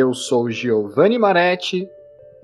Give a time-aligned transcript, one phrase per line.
[0.00, 1.90] Eu sou Giovanni Maretti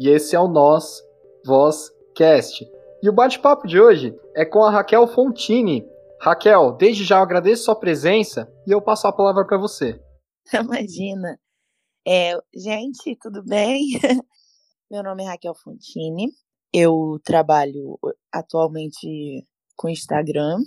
[0.00, 1.00] e esse é o Nós
[1.46, 2.68] Vozcast.
[3.00, 5.88] E o bate-papo de hoje é com a Raquel Fontini.
[6.20, 10.02] Raquel, desde já eu agradeço sua presença e eu passo a palavra para você.
[10.52, 11.38] Imagina.
[12.04, 14.00] É, gente, tudo bem?
[14.90, 16.32] Meu nome é Raquel Fontini.
[16.72, 17.96] Eu trabalho
[18.32, 19.46] atualmente
[19.76, 20.58] com Instagram,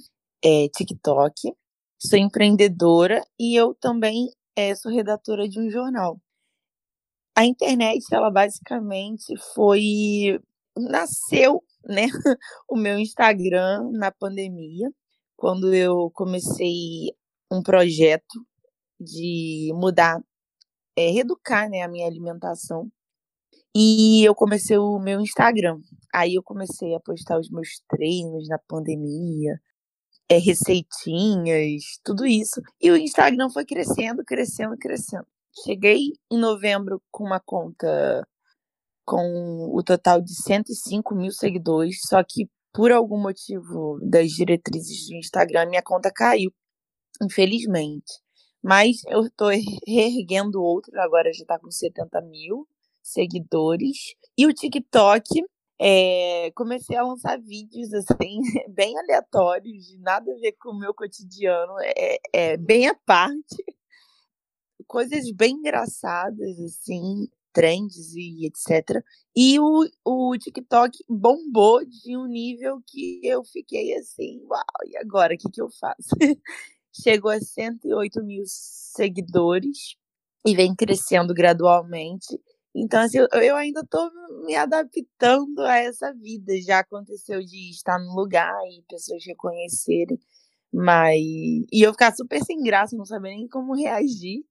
[0.42, 1.54] é, TikTok.
[2.00, 6.18] Sou empreendedora e eu também é, sou redatora de um jornal.
[7.38, 10.40] A internet, ela basicamente foi
[10.76, 12.08] nasceu, né,
[12.68, 14.90] o meu Instagram na pandemia,
[15.36, 17.12] quando eu comecei
[17.52, 18.44] um projeto
[19.00, 20.20] de mudar,
[20.98, 22.90] é, reeducar, né, a minha alimentação.
[23.76, 25.80] E eu comecei o meu Instagram.
[26.14, 29.62] Aí eu comecei a postar os meus treinos na pandemia,
[30.30, 32.62] é, receitinhas, tudo isso.
[32.82, 35.28] E o Instagram foi crescendo, crescendo, crescendo.
[35.64, 38.28] Cheguei em novembro com uma conta
[39.06, 45.16] com o total de 105 mil seguidores, só que por algum motivo das diretrizes do
[45.16, 46.52] Instagram, minha conta caiu,
[47.24, 48.22] infelizmente.
[48.62, 49.50] Mas eu estou
[49.88, 52.68] reerguendo outro, agora já está com 70 mil
[53.02, 54.14] seguidores.
[54.38, 55.24] E o TikTok,
[55.80, 61.74] é, comecei a lançar vídeos assim, bem aleatórios, nada a ver com o meu cotidiano,
[61.82, 63.64] é, é bem à parte.
[64.88, 69.04] Coisas bem engraçadas, assim, trends e etc.
[69.36, 75.34] E o, o TikTok bombou de um nível que eu fiquei assim, uau, e agora
[75.34, 76.10] o que, que eu faço?
[77.04, 79.96] Chegou a 108 mil seguidores
[80.46, 82.40] e vem crescendo gradualmente.
[82.76, 84.10] Então, assim, eu, ainda estou
[84.46, 86.54] me adaptando a essa vida.
[86.62, 90.20] Já aconteceu de estar num lugar e pessoas reconhecerem,
[90.72, 91.20] mas.
[91.20, 94.44] E eu ficar super sem graça, não saber nem como reagir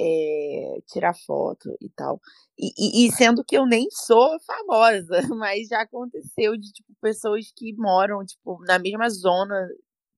[0.00, 2.20] é, tirar foto e tal.
[2.58, 2.72] E,
[3.04, 7.74] e, e, sendo que eu nem sou famosa, mas já aconteceu de tipo, pessoas que
[7.76, 9.68] moram tipo, na mesma zona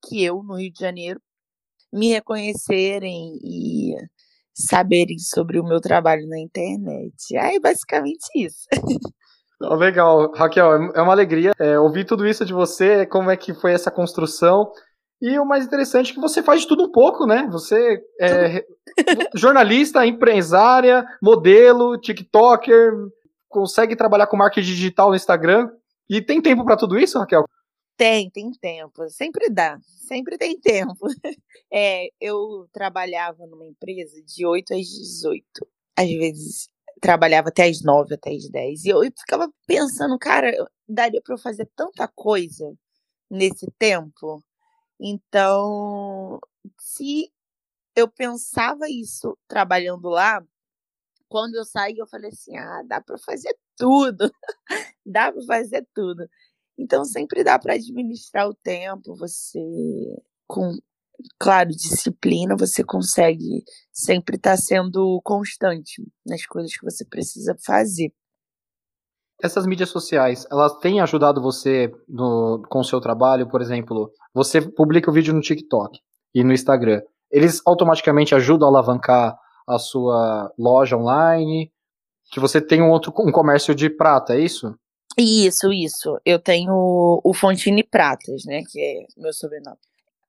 [0.07, 1.21] que eu, no Rio de Janeiro,
[1.93, 3.97] me reconhecerem e
[4.55, 7.37] saberem sobre o meu trabalho na internet.
[7.37, 8.67] Aí, basicamente isso.
[9.61, 13.53] Legal, Raquel, é, é uma alegria é, ouvir tudo isso de você, como é que
[13.53, 14.73] foi essa construção.
[15.21, 17.47] E o mais interessante é que você faz de tudo um pouco, né?
[17.53, 18.65] Você é
[19.35, 22.93] jornalista, empresária, modelo, TikToker,
[23.49, 25.71] consegue trabalhar com marketing digital no Instagram.
[26.09, 27.45] E tem tempo para tudo isso, Raquel?
[27.97, 29.07] Tem, tem tempo.
[29.11, 29.79] Sempre dá.
[29.85, 30.95] Sempre tem tempo.
[31.73, 35.45] É, eu trabalhava numa empresa de 8 às 18.
[35.97, 36.69] Às vezes
[37.01, 38.87] trabalhava até às 9, até às 10.
[38.87, 40.51] E eu ficava pensando, cara,
[40.89, 42.75] daria para eu fazer tanta coisa
[43.31, 44.43] nesse tempo
[45.01, 46.39] então,
[46.79, 47.33] se
[47.97, 50.45] eu pensava isso trabalhando lá,
[51.29, 54.31] quando eu saí, eu falei assim: ah, dá para fazer tudo,
[55.07, 56.29] dá para fazer tudo.
[56.79, 59.61] Então, sempre dá para administrar o tempo, você,
[60.47, 60.79] com,
[61.39, 68.13] claro, disciplina, você consegue sempre estar tá sendo constante nas coisas que você precisa fazer.
[69.43, 74.61] Essas mídias sociais, elas têm ajudado você no, com o seu trabalho, por exemplo, você
[74.61, 75.99] publica o vídeo no TikTok
[76.35, 77.01] e no Instagram.
[77.31, 81.71] Eles automaticamente ajudam a alavancar a sua loja online,
[82.31, 84.75] que você tem um outro um comércio de prata, é isso?
[85.19, 86.19] Isso, isso.
[86.25, 89.79] Eu tenho o Fontine Pratas, né, que é meu sobrenome.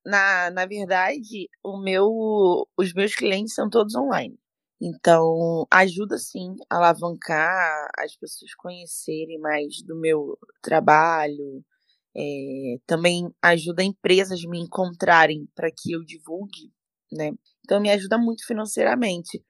[0.06, 4.36] Na, na verdade, o meu, os meus clientes são todos online.
[4.82, 11.64] Então, ajuda sim a alavancar as pessoas conhecerem mais do meu trabalho.
[12.18, 16.74] É, também ajuda empresas me encontrarem para que eu divulgue,
[17.12, 17.32] né?
[17.64, 19.44] Então, me ajuda muito financeiramente.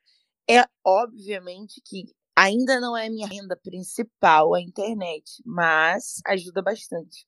[0.50, 2.04] É obviamente que
[2.36, 7.26] ainda não é minha renda principal a internet, mas ajuda bastante.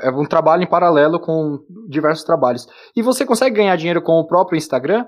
[0.00, 2.66] É um trabalho em paralelo com diversos trabalhos.
[2.96, 5.06] E você consegue ganhar dinheiro com o próprio Instagram?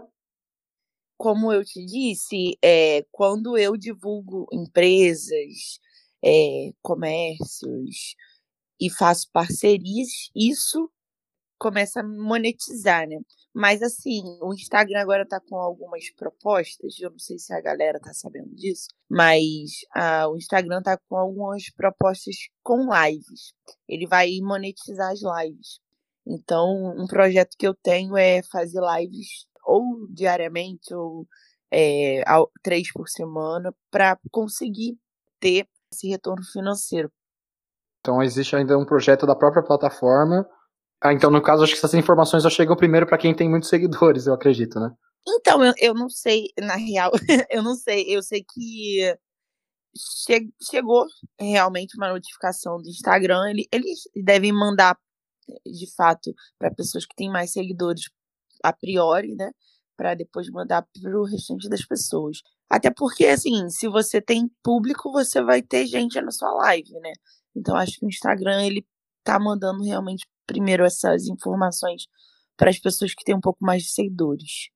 [1.20, 5.78] Como eu te disse, é, quando eu divulgo empresas,
[6.24, 8.16] é, comércios
[8.80, 10.90] e faço parcerias, isso
[11.58, 13.18] começa a monetizar, né?
[13.52, 18.00] Mas assim, o Instagram agora tá com algumas propostas, eu não sei se a galera
[18.00, 23.52] tá sabendo disso, mas ah, o Instagram tá com algumas propostas com lives.
[23.86, 25.80] Ele vai monetizar as lives.
[26.26, 31.26] Então, um projeto que eu tenho é fazer lives ou diariamente ou
[31.72, 32.22] é,
[32.62, 34.98] três por semana para conseguir
[35.38, 37.10] ter esse retorno financeiro.
[38.00, 40.46] Então existe ainda um projeto da própria plataforma.
[41.02, 43.68] Ah, então no caso acho que essas informações só chegam primeiro para quem tem muitos
[43.70, 44.90] seguidores, eu acredito, né?
[45.28, 47.10] Então, eu, eu não sei, na real,
[47.50, 48.04] eu não sei.
[48.08, 49.14] Eu sei que
[49.94, 51.04] che chegou
[51.38, 53.50] realmente uma notificação do Instagram.
[53.50, 54.96] Ele, eles devem mandar,
[55.66, 58.08] de fato, para pessoas que têm mais seguidores
[58.62, 59.50] a priori, né?
[59.96, 62.38] Para depois mandar para o restante das pessoas.
[62.68, 67.12] Até porque, assim, se você tem público, você vai ter gente na sua live, né?
[67.54, 68.86] Então, acho que o Instagram, ele
[69.24, 72.06] tá mandando realmente primeiro essas informações
[72.56, 74.70] para as pessoas que têm um pouco mais de seguidores.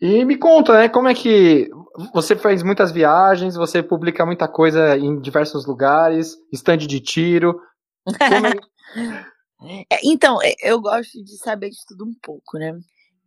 [0.00, 1.70] E me conta, né, como é que
[2.12, 7.60] você faz muitas viagens, você publica muita coisa em diversos lugares, estande de tiro.
[8.20, 8.52] É...
[10.04, 12.78] então, eu gosto de saber de tudo um pouco, né?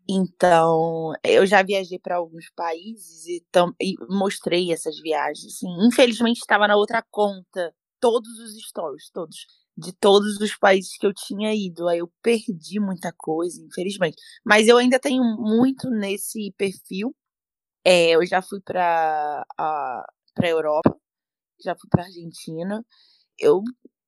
[0.07, 3.43] Então, eu já viajei para alguns países e,
[3.81, 5.55] e, mostrei essas viagens.
[5.55, 5.67] Assim.
[5.87, 9.47] Infelizmente, estava na outra conta todos os stories, todos
[9.77, 11.87] de todos os países que eu tinha ido.
[11.87, 14.17] Aí eu perdi muita coisa, infelizmente.
[14.45, 17.15] Mas eu ainda tenho muito nesse perfil.
[17.83, 20.05] É, eu já fui para a
[20.35, 20.95] para Europa,
[21.63, 22.85] já fui para Argentina.
[23.39, 23.63] Eu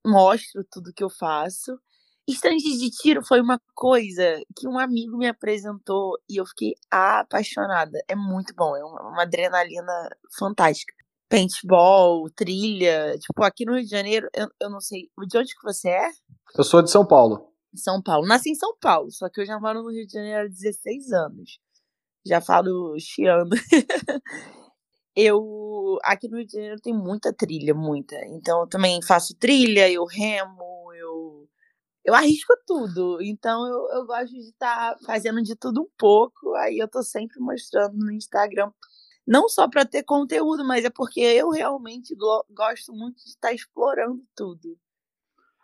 [0.06, 1.80] mostro tudo que eu faço.
[2.28, 8.04] Estandes de tiro foi uma coisa que um amigo me apresentou e eu fiquei apaixonada.
[8.08, 10.94] É muito bom, é uma, uma adrenalina fantástica
[11.30, 13.18] paintball, trilha.
[13.20, 15.10] Tipo, aqui no Rio de Janeiro, eu, eu não sei.
[15.28, 16.10] De onde que você é?
[16.58, 17.52] Eu sou de São Paulo.
[17.76, 18.28] São Paulo.
[18.28, 21.12] Nasci em São Paulo, só que eu já moro no Rio de Janeiro há 16
[21.12, 21.60] anos.
[22.26, 23.56] Já falo chiando.
[25.16, 25.98] eu.
[26.04, 28.16] Aqui no Rio de Janeiro tem muita trilha, muita.
[28.28, 30.77] Então eu também faço trilha, eu remo.
[32.07, 33.21] Eu arrisco tudo.
[33.21, 36.56] Então eu, eu gosto de estar tá fazendo de tudo um pouco.
[36.56, 38.71] Aí eu tô sempre mostrando no Instagram
[39.27, 42.15] não só para ter conteúdo, mas é porque eu realmente
[42.50, 44.77] gosto muito de estar explorando tudo.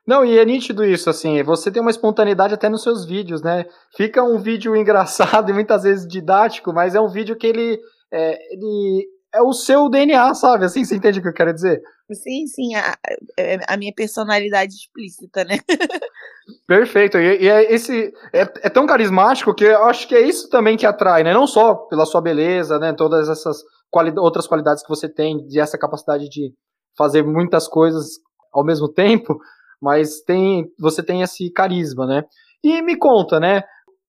[0.05, 3.65] Não, e é nítido isso, assim, você tem uma espontaneidade até nos seus vídeos, né?
[3.95, 7.79] Fica um vídeo engraçado e muitas vezes didático, mas é um vídeo que ele
[8.11, 10.65] é, ele é o seu DNA, sabe?
[10.65, 11.81] Assim, você entende o que eu quero dizer?
[12.11, 12.95] Sim, sim, a,
[13.37, 15.57] é, a minha personalidade explícita, né?
[16.67, 20.49] Perfeito, e, e é, esse é, é, tão carismático que eu acho que é isso
[20.49, 21.33] também que atrai, né?
[21.33, 22.93] Não só pela sua beleza, né?
[22.93, 26.53] Todas essas quali outras qualidades que você tem, de essa capacidade de
[26.97, 28.19] fazer muitas coisas
[28.51, 29.39] ao mesmo tempo,
[29.81, 32.23] mas tem você tem esse carisma, né?
[32.63, 33.63] E me conta, né?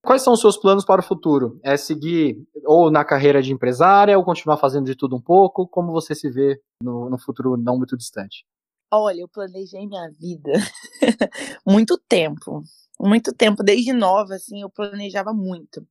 [0.05, 1.59] Quais são os seus planos para o futuro?
[1.63, 2.37] É seguir
[2.67, 5.67] ou na carreira de empresária ou continuar fazendo de tudo um pouco?
[5.67, 8.45] Como você se vê no, no futuro não muito distante?
[8.93, 10.53] Olha, eu planejei minha vida
[11.67, 12.63] muito tempo.
[13.01, 15.85] Muito tempo, desde nova, assim, eu planejava muito.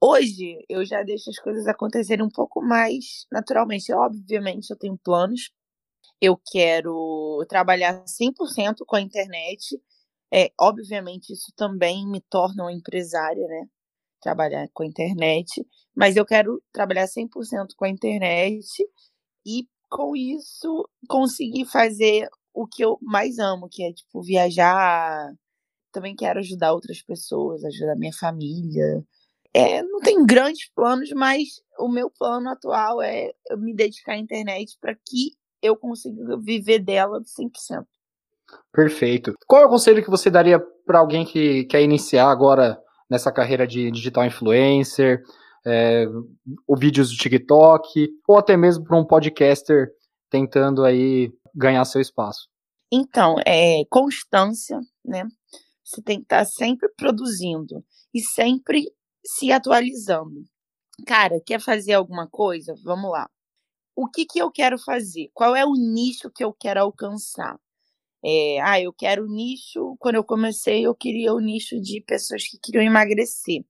[0.00, 3.92] Hoje, eu já deixo as coisas acontecerem um pouco mais naturalmente.
[3.92, 5.50] Obviamente, eu tenho planos.
[6.20, 9.80] Eu quero trabalhar 100% com a internet
[10.32, 13.66] é, obviamente, isso também me torna uma empresária, né?
[14.22, 18.66] Trabalhar com a internet, mas eu quero trabalhar 100% com a internet
[19.46, 25.32] e com isso conseguir fazer o que eu mais amo, que é tipo viajar.
[25.92, 29.04] Também quero ajudar outras pessoas, ajudar minha família.
[29.54, 34.76] É, não tenho grandes planos, mas o meu plano atual é me dedicar à internet
[34.80, 35.32] para que
[35.62, 37.88] eu consiga viver dela 100%.
[38.72, 39.34] Perfeito.
[39.46, 43.66] Qual é o conselho que você daria para alguém que quer iniciar agora nessa carreira
[43.66, 45.22] de digital influencer,
[45.66, 46.06] é,
[46.66, 49.90] o vídeos do TikTok, ou até mesmo para um podcaster
[50.30, 52.48] tentando aí ganhar seu espaço?
[52.90, 55.24] Então, é constância, né?
[55.84, 57.84] Você tem que estar sempre produzindo
[58.14, 58.90] e sempre
[59.24, 60.42] se atualizando.
[61.06, 62.74] Cara, quer fazer alguma coisa?
[62.82, 63.28] Vamos lá.
[63.94, 65.30] O que, que eu quero fazer?
[65.34, 67.58] Qual é o nicho que eu quero alcançar?
[68.24, 69.96] É, ah, eu quero nicho.
[69.98, 73.64] Quando eu comecei, eu queria o nicho de pessoas que queriam emagrecer.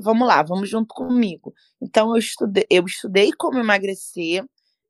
[0.00, 1.54] Vamos lá, vamos junto comigo.
[1.80, 4.44] Então, eu estudei, eu estudei como emagrecer.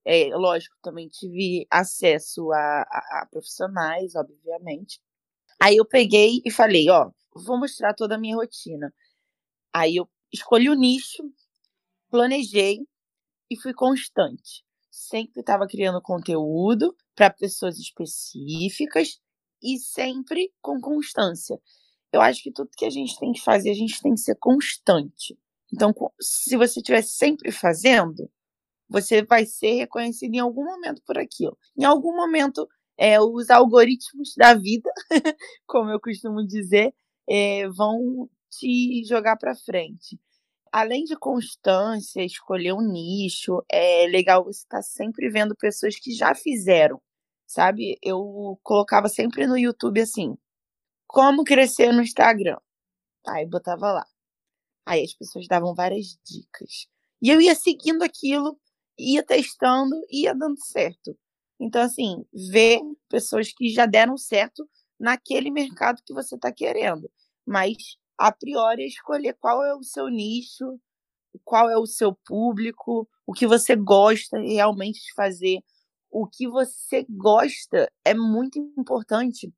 [0.05, 5.01] É, lógico, também tive acesso a, a, a profissionais, obviamente.
[5.61, 8.93] Aí eu peguei e falei, ó, vou mostrar toda a minha rotina.
[9.75, 11.23] Aí eu escolhi o nicho,
[12.11, 12.81] planejei
[13.51, 19.19] e fui constante sempre estava criando conteúdo para pessoas específicas
[19.63, 21.59] e sempre com constância.
[22.13, 24.37] Eu acho que tudo que a gente tem que fazer, a gente tem que ser
[24.37, 25.39] constante.
[25.73, 28.31] Então, se você estiver sempre fazendo,
[28.87, 31.57] você vai ser reconhecido em algum momento por aquilo.
[31.75, 32.69] Em algum momento,
[32.99, 34.91] é, os algoritmos da vida,
[35.67, 36.95] como eu costumo dizer,
[37.27, 40.21] é, vão te jogar para frente
[40.73, 46.13] além de constância, escolher um nicho, é legal você estar tá sempre vendo pessoas que
[46.13, 47.01] já fizeram,
[47.47, 47.99] sabe?
[48.03, 50.37] Eu colocava sempre no YouTube assim,
[51.07, 52.59] como crescer no Instagram.
[53.29, 54.07] Aí botava lá.
[54.87, 56.89] Aí as pessoas davam várias dicas.
[57.21, 58.59] E eu ia seguindo aquilo,
[58.99, 61.17] ia testando, ia dando certo.
[61.61, 67.11] Então, assim, ver pessoas que já deram certo naquele mercado que você está querendo.
[67.47, 67.97] Mas,
[68.29, 70.79] a priori, é escolher qual é o seu nicho,
[71.45, 75.61] qual é o seu público, o que você gosta realmente de fazer.
[76.11, 79.53] O que você gosta é muito importante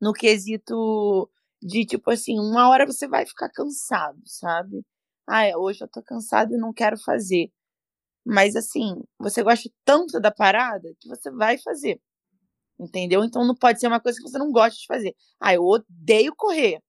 [0.00, 1.30] no quesito
[1.62, 4.82] de, tipo assim, uma hora você vai ficar cansado, sabe?
[5.28, 7.50] Ah, hoje eu tô cansado e não quero fazer.
[8.26, 12.00] Mas, assim, você gosta tanto da parada que você vai fazer.
[12.78, 13.24] Entendeu?
[13.24, 15.14] Então não pode ser uma coisa que você não gosta de fazer.
[15.40, 16.80] Ah, eu odeio correr.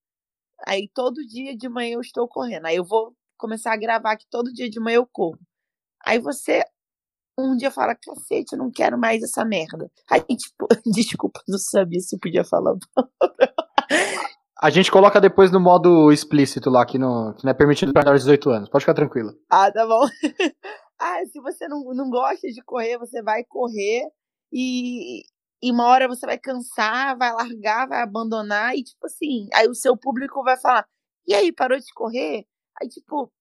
[0.66, 2.66] Aí todo dia de manhã eu estou correndo.
[2.66, 5.40] Aí eu vou começar a gravar que todo dia de manhã eu corro.
[6.06, 6.64] Aí você
[7.40, 9.92] um dia fala, cacete, eu não quero mais essa merda.
[10.10, 12.76] Aí, tipo, desculpa, não sabia se podia falar.
[14.60, 18.12] A gente coloca depois no modo explícito lá, que não, que não é permitido para
[18.14, 18.70] de 18 anos.
[18.70, 19.36] Pode ficar tranquilo.
[19.52, 20.04] Ah, tá bom.
[21.00, 24.10] ah, se você não, não gosta de correr, você vai correr
[24.52, 25.22] e,
[25.62, 29.76] e uma hora você vai cansar, vai largar, vai abandonar, e tipo assim, aí o
[29.76, 30.88] seu público vai falar,
[31.28, 32.46] e aí, parou de correr?
[32.82, 33.32] Aí, tipo,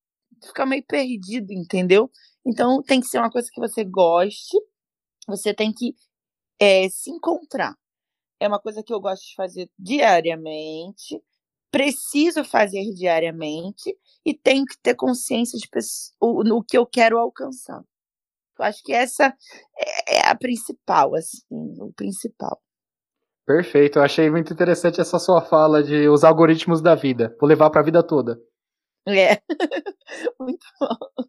[0.45, 2.11] fica meio perdido, entendeu?
[2.45, 4.57] Então tem que ser uma coisa que você goste,
[5.29, 5.95] você tem que
[6.61, 7.77] é, se encontrar.
[8.41, 11.23] É uma coisa que eu gosto de fazer diariamente,
[11.71, 15.69] preciso fazer diariamente e tenho que ter consciência de
[16.21, 17.83] no que eu quero alcançar.
[18.59, 19.35] Eu acho que essa
[19.79, 21.45] é, é a principal, assim,
[21.81, 22.61] o principal.
[23.47, 27.37] Perfeito, eu achei muito interessante essa sua fala de os algoritmos da vida.
[27.41, 28.39] Vou levar para a vida toda.
[29.07, 29.39] É,
[30.41, 31.27] muito bom.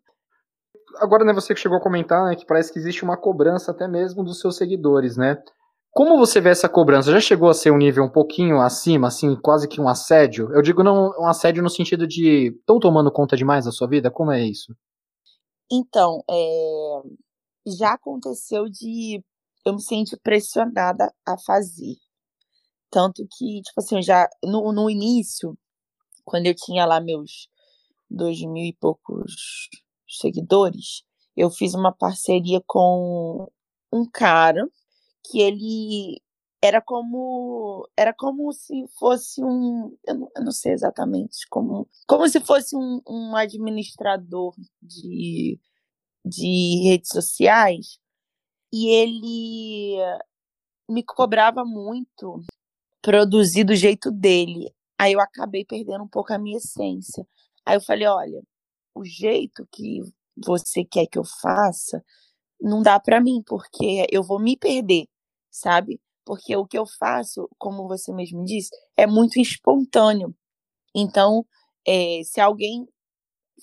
[0.96, 3.88] Agora, né, você que chegou a comentar, né, que parece que existe uma cobrança até
[3.88, 5.38] mesmo dos seus seguidores, né?
[5.91, 7.12] Como você vê essa cobrança?
[7.12, 10.51] Já chegou a ser um nível um pouquinho acima, assim, quase que um assédio?
[10.53, 14.10] Eu digo não um assédio no sentido de estão tomando conta demais da sua vida?
[14.12, 14.75] Como é isso?
[15.71, 17.01] Então, é...
[17.67, 19.24] já aconteceu de
[19.65, 21.95] eu me sentir pressionada a fazer.
[22.89, 25.57] Tanto que, tipo assim, já no, no início,
[26.25, 27.50] quando eu tinha lá meus
[28.09, 29.69] dois mil e poucos
[30.07, 31.03] seguidores,
[31.36, 33.51] eu fiz uma parceria com
[33.91, 34.67] um cara
[35.25, 36.21] que ele
[36.62, 42.28] era como era como se fosse um eu não, eu não sei exatamente como como
[42.30, 45.60] se fosse um, um administrador de
[46.26, 48.00] de redes sociais
[48.74, 49.98] e ele
[50.90, 52.42] me cobrava muito
[53.02, 57.28] produzir do jeito dele aí eu acabei perdendo um pouco a minha essência
[57.66, 58.42] aí eu falei olha
[58.96, 60.02] o jeito que
[60.46, 62.04] você quer que eu faça
[62.62, 65.08] não dá para mim porque eu vou me perder
[65.52, 66.00] sabe?
[66.27, 70.36] Porque o que eu faço, como você mesmo disse, é muito espontâneo.
[70.93, 71.46] Então,
[71.88, 72.86] é, se alguém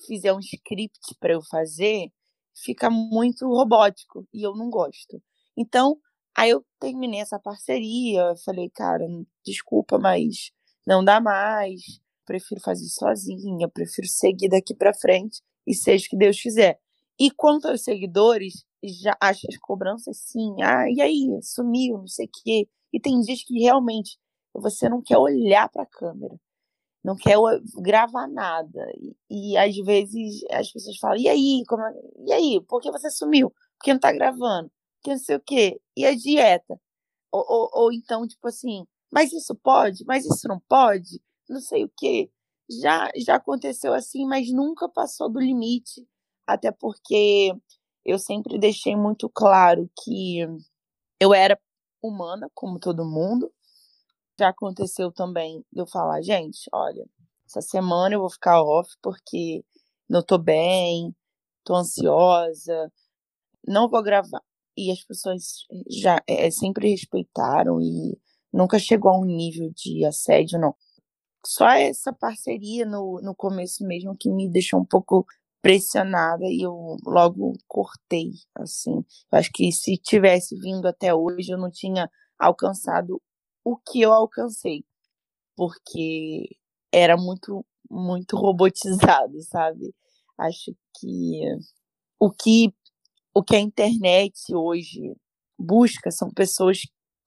[0.06, 2.09] fizer um script para eu fazer,
[2.56, 5.23] fica muito robótico e eu não gosto.
[5.54, 5.99] Então,
[6.35, 9.04] aí eu terminei essa parceria, falei, cara,
[9.44, 10.50] desculpa, mas
[10.87, 11.83] não dá mais,
[12.25, 16.78] prefiro fazer sozinha, prefiro seguir daqui para frente e seja o que Deus quiser.
[17.21, 20.55] E quanto aos seguidores, já acha as cobranças sim.
[20.62, 22.69] Ah, e aí, sumiu, não sei o quê.
[22.93, 24.19] E tem dias que realmente
[24.53, 26.38] você não quer olhar para a câmera,
[27.05, 27.37] não quer
[27.83, 28.87] gravar nada.
[28.97, 31.93] E, e, às vezes as pessoas falam: e aí, como é...
[32.26, 33.50] e aí, por que você sumiu?
[33.50, 34.71] Por que não tá gravando?
[35.03, 35.81] Que não sei o quê.
[35.97, 36.81] E a dieta?
[37.33, 40.05] Ou, ou, ou então, tipo assim, mas isso pode?
[40.07, 41.21] Mas isso não pode?
[41.49, 42.31] Não sei o quê.
[42.83, 46.07] Já, já aconteceu assim, mas nunca passou do limite.
[46.47, 47.55] Até porque
[48.04, 50.40] eu sempre deixei muito claro que
[51.20, 51.58] eu era
[52.02, 53.50] humana, como todo mundo.
[54.38, 57.06] Já aconteceu também eu falar, gente, olha,
[57.46, 59.64] essa semana eu vou ficar off porque
[60.08, 61.14] não tô bem,
[61.64, 62.92] tô ansiosa,
[63.66, 64.42] não vou gravar.
[64.76, 68.18] E as pessoas já é, sempre respeitaram e
[68.52, 70.75] nunca chegou a um nível de assédio, não.
[71.46, 75.26] Só essa parceria no, no começo mesmo que me deixou um pouco
[75.64, 79.02] pressionada e eu logo cortei, assim.
[79.33, 83.18] Eu acho que se tivesse vindo até hoje, eu não tinha alcançado
[83.64, 84.85] o que eu alcancei,
[85.56, 86.49] porque
[86.92, 89.94] era muito, muito robotizado, sabe?
[90.38, 91.40] Acho que
[92.21, 92.75] o que
[93.35, 95.16] o que a internet hoje
[95.59, 96.80] busca são pessoas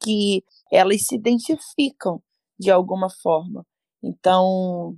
[0.04, 2.22] que elas se identificam
[2.60, 3.66] de alguma forma.
[4.04, 4.98] Então,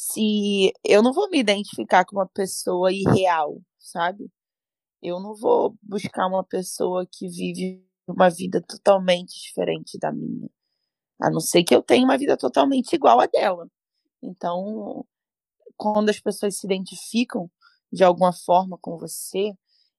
[0.00, 4.30] se eu não vou me identificar com uma pessoa irreal, sabe?
[5.02, 10.48] Eu não vou buscar uma pessoa que vive uma vida totalmente diferente da minha.
[11.20, 13.68] A não ser que eu tenha uma vida totalmente igual a dela.
[14.22, 15.04] Então,
[15.76, 17.50] quando as pessoas se identificam
[17.92, 19.52] de alguma forma com você,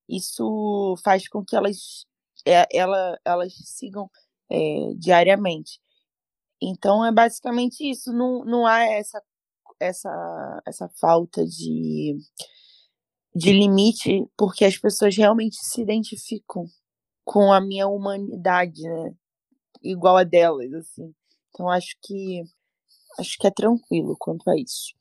[0.08, 2.06] isso faz com que elas,
[2.46, 4.10] é, ela, elas sigam
[4.50, 5.82] é, diariamente.
[6.62, 8.14] Então é basicamente isso.
[8.14, 9.22] Não, não há essa,
[9.80, 12.18] essa, essa falta de,
[13.36, 16.66] de limite, porque as pessoas realmente se identificam
[17.24, 19.14] com a minha humanidade, né?
[19.82, 21.14] Igual a delas, assim.
[21.50, 22.44] Então acho que
[23.20, 24.94] acho que é tranquilo quanto a isso.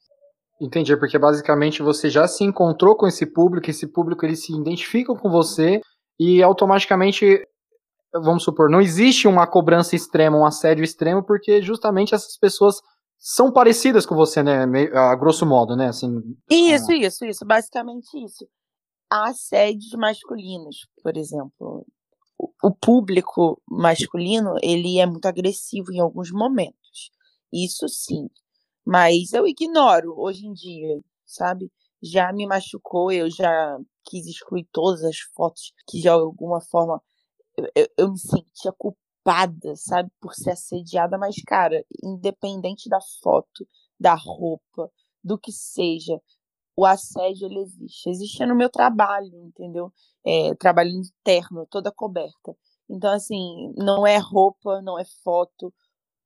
[0.60, 5.16] Entendi, porque basicamente você já se encontrou com esse público, esse público eles se identificam
[5.16, 5.80] com você
[6.18, 7.46] e automaticamente,
[8.12, 12.80] vamos supor, não existe uma cobrança extrema, um assédio extremo, porque justamente essas pessoas
[13.18, 14.62] são parecidas com você, né,
[14.94, 16.22] a grosso modo, né, assim.
[16.48, 18.46] Isso, isso, isso, basicamente isso.
[19.10, 21.84] Há assédios masculinos, por exemplo.
[22.62, 27.10] O público masculino, ele é muito agressivo em alguns momentos.
[27.52, 28.28] Isso sim.
[28.86, 31.72] Mas eu ignoro hoje em dia, sabe?
[32.00, 37.02] Já me machucou, eu já quis excluir todas as fotos que de alguma forma
[37.74, 39.07] eu, eu me sentia culpada,
[39.76, 43.66] sabe, por ser assediada, mas cara, independente da foto,
[43.98, 44.90] da roupa,
[45.22, 46.20] do que seja,
[46.76, 48.08] o assédio ele existe.
[48.08, 49.92] Existe no meu trabalho, entendeu?
[50.24, 52.56] É, trabalho interno, toda coberta.
[52.88, 55.74] Então, assim, não é roupa, não é foto.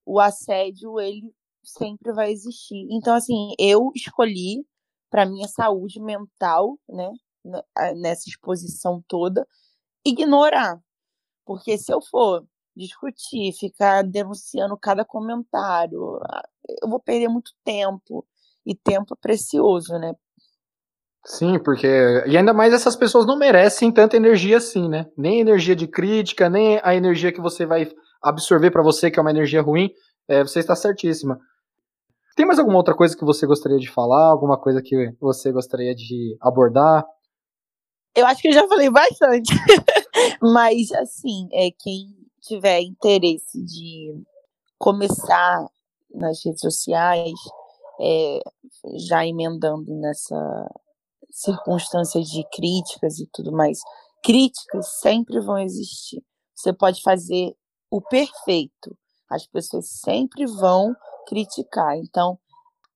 [0.04, 2.86] O assédio, ele sempre vai existir.
[2.90, 4.66] Então, assim, eu escolhi
[5.10, 7.10] para minha saúde mental, né,
[7.96, 9.46] nessa exposição toda,
[10.04, 10.80] ignorar.
[11.46, 16.18] Porque se eu for discutir, ficar denunciando cada comentário,
[16.82, 18.26] eu vou perder muito tempo.
[18.64, 20.12] E tempo é precioso, né?
[21.24, 21.86] Sim, porque.
[22.26, 25.06] E ainda mais essas pessoas não merecem tanta energia assim, né?
[25.16, 27.90] Nem energia de crítica, nem a energia que você vai
[28.22, 29.90] absorver para você, que é uma energia ruim.
[30.28, 31.38] É, você está certíssima.
[32.36, 34.30] Tem mais alguma outra coisa que você gostaria de falar?
[34.30, 37.04] Alguma coisa que você gostaria de abordar?
[38.16, 39.52] Eu acho que eu já falei bastante.
[40.40, 44.22] Mas, assim, é, quem tiver interesse de
[44.78, 45.66] começar
[46.12, 47.32] nas redes sociais,
[48.00, 48.40] é,
[49.08, 50.70] já emendando nessa
[51.30, 53.78] circunstância de críticas e tudo mais,
[54.22, 56.22] críticas sempre vão existir.
[56.54, 57.56] Você pode fazer
[57.90, 58.96] o perfeito.
[59.30, 60.94] As pessoas sempre vão
[61.26, 61.96] criticar.
[61.96, 62.38] Então,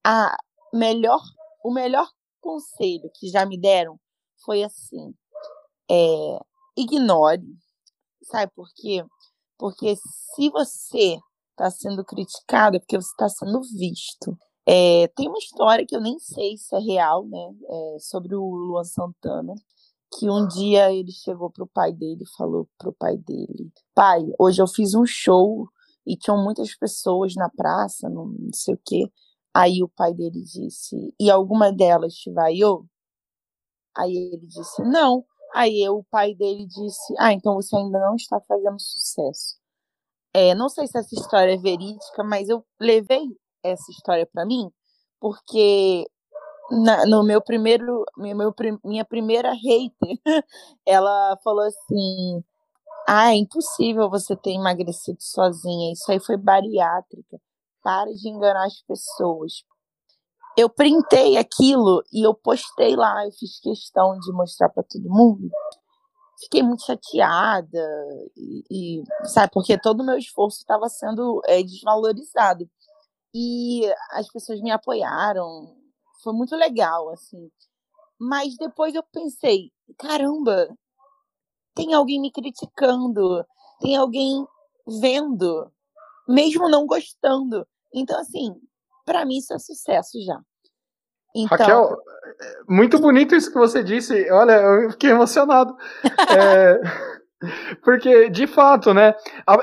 [0.05, 0.37] a
[0.73, 1.21] melhor,
[1.65, 2.09] o melhor
[2.41, 3.99] conselho que já me deram
[4.45, 5.15] foi assim:
[5.91, 6.39] é,
[6.77, 7.43] ignore.
[8.23, 9.05] Sabe por quê?
[9.59, 11.19] Porque se você
[11.51, 14.37] está sendo criticado, é porque você está sendo visto.
[14.67, 17.55] É, tem uma história que eu nem sei se é real, né?
[17.69, 19.55] É, sobre o Luan Santana.
[20.19, 24.63] Que um dia ele chegou pro pai dele e falou pro pai dele: Pai, hoje
[24.63, 25.69] eu fiz um show
[26.07, 29.11] e tinham muitas pessoas na praça, não, não sei o quê.
[29.55, 32.87] Aí o pai dele disse: E alguma delas te vaiou?
[33.97, 35.25] Aí ele disse: Não.
[35.55, 39.57] Aí o pai dele disse: Ah, então você ainda não está fazendo sucesso.
[40.35, 43.23] É, não sei se essa história é verídica, mas eu levei
[43.65, 44.71] essa história para mim
[45.21, 46.07] porque
[46.71, 48.55] na, no meu primeiro, meu,
[48.85, 50.19] minha primeira hater,
[50.87, 52.45] ela falou assim:
[53.09, 55.93] ah, é impossível você ter emagrecido sozinha.
[55.93, 57.39] Isso aí foi bariátrica.
[57.83, 59.65] Para de enganar as pessoas.
[60.57, 63.25] Eu printei aquilo e eu postei lá.
[63.25, 65.51] Eu fiz questão de mostrar para todo mundo.
[66.41, 67.87] Fiquei muito chateada
[68.37, 72.69] e, e sabe porque todo o meu esforço estava sendo é, desvalorizado
[73.35, 75.75] e as pessoas me apoiaram.
[76.23, 77.51] Foi muito legal, assim.
[78.19, 80.69] Mas depois eu pensei, caramba,
[81.75, 83.45] tem alguém me criticando,
[83.81, 84.47] tem alguém
[84.87, 85.71] vendo,
[86.27, 87.67] mesmo não gostando.
[87.95, 88.55] Então, assim,
[89.07, 90.39] para mim isso é sucesso já.
[91.35, 91.59] Então...
[91.59, 91.97] Raquel,
[92.69, 94.31] muito bonito isso que você disse.
[94.31, 95.75] Olha, eu fiquei emocionado.
[96.37, 96.81] é,
[97.83, 99.15] porque, de fato, né?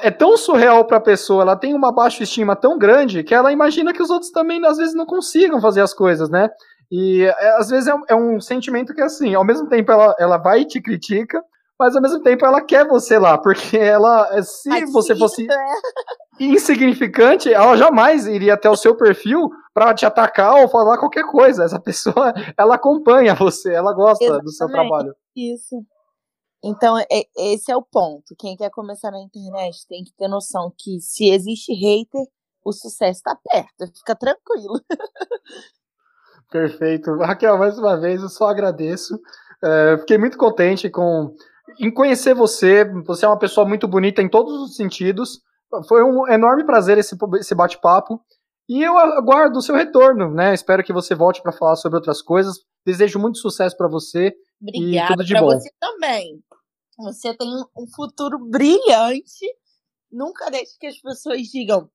[0.02, 3.52] É tão surreal para a pessoa, ela tem uma baixa estima tão grande que ela
[3.52, 6.50] imagina que os outros também, às vezes, não consigam fazer as coisas, né?
[6.92, 10.16] E é, às vezes é um, é um, sentimento que, assim, ao mesmo tempo ela,
[10.20, 11.44] ela vai e te critica,
[11.84, 15.66] mas ao mesmo tempo ela quer você lá, porque ela, se você fosse é.
[16.40, 21.66] insignificante, ela jamais iria até o seu perfil para te atacar ou falar qualquer coisa.
[21.66, 24.46] Essa pessoa, ela acompanha você, ela gosta Exatamente.
[24.46, 25.14] do seu trabalho.
[25.36, 25.76] Isso.
[26.64, 28.34] Então, é, esse é o ponto.
[28.40, 32.26] Quem quer começar na internet tem que ter noção que se existe hater,
[32.64, 33.94] o sucesso está perto.
[33.94, 34.80] Fica tranquilo.
[36.50, 37.18] Perfeito.
[37.18, 39.20] Raquel, mais uma vez, eu só agradeço.
[39.62, 41.36] É, fiquei muito contente com
[41.80, 42.86] em conhecer você.
[43.06, 45.42] Você é uma pessoa muito bonita em todos os sentidos.
[45.88, 48.22] Foi um enorme prazer esse, esse bate-papo.
[48.70, 50.54] E eu aguardo o seu retorno, né?
[50.54, 52.60] Espero que você volte para falar sobre outras coisas.
[52.86, 54.34] Desejo muito sucesso para você.
[54.62, 56.42] Obrigada para você também.
[56.98, 59.46] Você tem um futuro brilhante.
[60.12, 61.90] Nunca deixe que as pessoas digam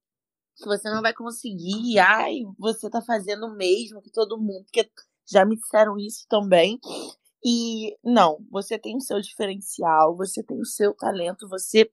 [0.57, 1.99] que você não vai conseguir.
[1.99, 4.65] Ai, você tá fazendo o mesmo que todo mundo.
[4.65, 4.91] Porque
[5.31, 6.79] já me disseram isso também.
[7.45, 11.91] E não, você tem o seu diferencial, você tem o seu talento, você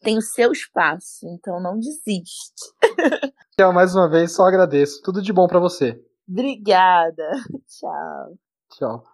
[0.00, 2.54] tem o seu espaço, então não desiste.
[3.52, 5.02] Então, mais uma vez, só agradeço.
[5.02, 6.02] Tudo de bom para você.
[6.26, 7.30] Obrigada.
[7.68, 8.38] Tchau.
[8.70, 9.04] Tchau.